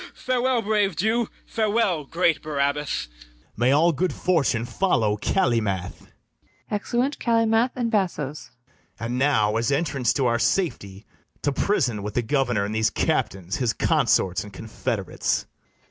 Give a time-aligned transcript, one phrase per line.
[0.15, 3.05] Farewell, brave Jew, farewell, great Barabas!
[3.05, 3.07] BARABAS.
[3.55, 6.11] May all good fortune follow Calymath!
[6.71, 8.49] [Exeunt CALYMATH and BASSOES.]
[8.99, 11.05] And now, as entrance to our safety,
[11.43, 15.45] To prison with the governor and these Captains, his consorts and confederates.